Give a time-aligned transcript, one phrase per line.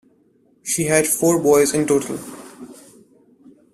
[0.63, 2.17] She had four boys in total.